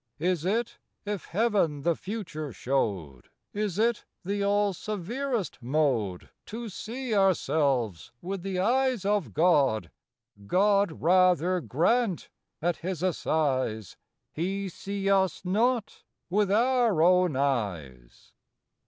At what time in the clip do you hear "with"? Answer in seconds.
8.19-8.41, 16.31-16.51